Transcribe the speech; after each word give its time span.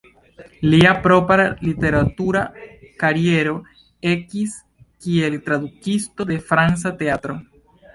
Lia 0.69 0.93
propra 1.03 1.45
literatura 1.67 2.43
kariero 3.05 3.55
ekis 4.17 4.59
kiel 5.07 5.41
tradukisto 5.49 6.33
de 6.35 6.45
franca 6.53 6.99
teatro. 7.05 7.43